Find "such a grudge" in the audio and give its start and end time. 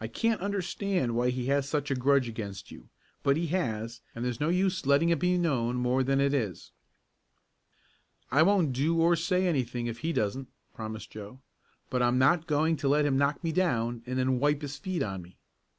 1.68-2.30